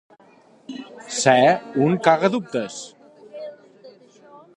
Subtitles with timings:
[1.17, 1.43] Ser
[1.87, 2.79] un cagadubtes.